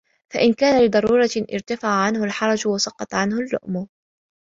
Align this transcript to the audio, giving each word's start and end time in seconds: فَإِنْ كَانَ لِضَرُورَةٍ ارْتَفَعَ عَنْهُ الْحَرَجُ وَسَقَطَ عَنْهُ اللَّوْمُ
فَإِنْ 0.33 0.53
كَانَ 0.53 0.85
لِضَرُورَةٍ 0.85 1.29
ارْتَفَعَ 1.53 1.89
عَنْهُ 2.03 2.23
الْحَرَجُ 2.23 2.67
وَسَقَطَ 2.67 3.13
عَنْهُ 3.15 3.37
اللَّوْمُ 3.39 3.87